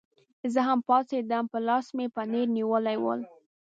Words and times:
زه 0.53 0.59
هم 0.67 0.79
پاڅېدم، 0.87 1.45
په 1.53 1.59
لاس 1.67 1.85
کې 1.89 1.95
مې 1.97 2.07
پنیر 2.15 2.47
نیولي 2.57 2.97
ول. 3.03 3.19